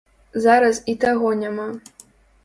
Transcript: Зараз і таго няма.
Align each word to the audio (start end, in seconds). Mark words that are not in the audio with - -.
Зараз 0.45 0.79
і 0.93 0.95
таго 1.03 1.29
няма. 1.41 1.67